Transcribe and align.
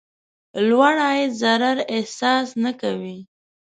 لوړ 0.67 0.95
عاید 1.07 1.31
ضرر 1.41 1.77
احساس 1.95 2.47
نه 2.63 2.71
کوي. 2.81 3.17